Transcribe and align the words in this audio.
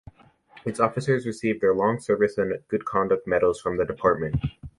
Its 0.65 0.79
officers 0.79 1.27
receive 1.27 1.61
their 1.61 1.75
long 1.75 1.99
service 1.99 2.35
and 2.39 2.63
good 2.69 2.85
conduct 2.85 3.27
medals 3.27 3.61
from 3.61 3.77
the 3.77 3.85
department. 3.85 4.41